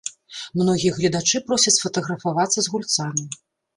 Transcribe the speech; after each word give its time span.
Многія 0.61 0.95
гледачы 0.95 1.43
просяць 1.49 1.75
сфатаграфавацца 1.77 2.59
з 2.67 2.77
гульцамі. 2.77 3.23